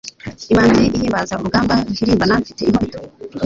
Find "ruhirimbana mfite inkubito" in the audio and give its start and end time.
1.87-2.99